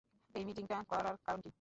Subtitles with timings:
[0.35, 1.49] এই মিটিংটা করার কারণটা কি?